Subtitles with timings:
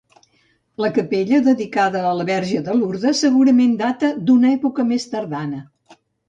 [0.83, 5.63] La capella, dedicada a la Verge de Lourdes, segurament data d'una època més tardana.